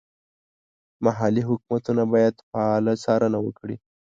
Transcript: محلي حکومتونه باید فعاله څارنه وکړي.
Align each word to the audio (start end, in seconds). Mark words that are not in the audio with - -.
محلي 1.05 1.41
حکومتونه 1.49 2.01
باید 2.13 2.35
فعاله 2.49 2.93
څارنه 3.03 3.39
وکړي. 3.45 3.75